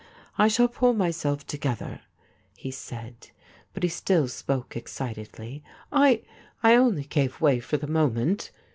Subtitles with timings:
[0.35, 2.01] I shall pull myself together,'
[2.57, 3.29] he said;
[3.71, 6.31] but he still sj^oke excitedly.' I— 30 THIS IS
[6.63, 8.49] ALL I only gave way for the moment.